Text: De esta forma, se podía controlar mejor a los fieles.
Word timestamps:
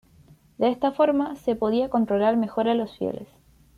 De 0.57 0.67
esta 0.71 0.91
forma, 0.93 1.35
se 1.35 1.55
podía 1.55 1.91
controlar 1.91 2.35
mejor 2.35 2.67
a 2.67 2.73
los 2.73 2.97
fieles. 2.97 3.27